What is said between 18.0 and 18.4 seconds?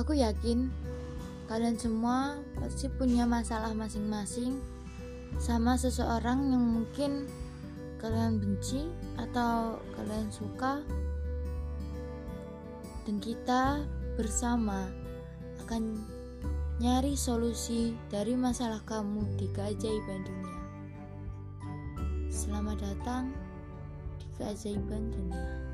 dari